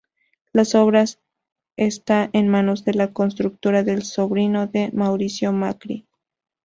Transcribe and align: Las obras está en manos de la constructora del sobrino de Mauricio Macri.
Las 0.51 0.73
obras 0.73 1.19
está 1.77 2.27
en 2.33 2.47
manos 2.47 2.83
de 2.85 2.95
la 2.95 3.13
constructora 3.13 3.83
del 3.83 4.01
sobrino 4.01 4.65
de 4.65 4.89
Mauricio 4.93 5.51
Macri. 5.53 6.07